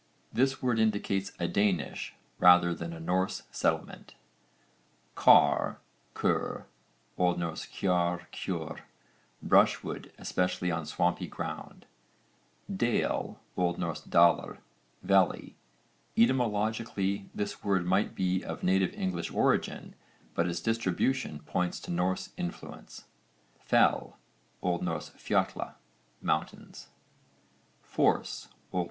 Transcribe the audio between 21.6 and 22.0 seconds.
to